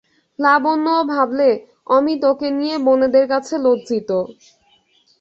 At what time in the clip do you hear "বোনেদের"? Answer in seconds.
2.85-3.25